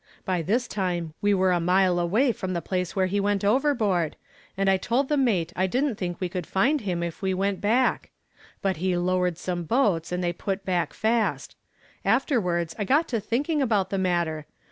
By 0.25 0.41
this 0.41 0.67
time 0.67 1.13
we 1.21 1.31
were 1.35 1.51
a 1.51 1.59
mile 1.59 1.99
away 1.99 2.31
from 2.31 2.53
the 2.53 2.61
place 2.63 2.95
where 2.95 3.05
he 3.05 3.19
went 3.19 3.45
overboard, 3.45 4.15
and 4.57 4.67
I 4.67 4.77
told 4.77 5.09
the 5.09 5.15
mate 5.15 5.53
I 5.55 5.67
didn't 5.67 5.93
think 5.93 6.19
we 6.19 6.27
could 6.27 6.47
find 6.47 6.81
him 6.81 7.03
if 7.03 7.21
we 7.21 7.35
went 7.35 7.61
back. 7.61 8.09
But 8.63 8.77
he 8.77 8.97
lowered 8.97 9.37
some 9.37 9.61
boats 9.63 10.11
and 10.11 10.23
they 10.23 10.33
put 10.33 10.65
back 10.65 10.95
fast. 10.95 11.55
Afterwards 12.03 12.73
I 12.79 12.83
got 12.83 13.07
to 13.09 13.19
thinking 13.19 13.61
about 13.61 13.91
the 13.91 13.99
matter. 13.99 14.47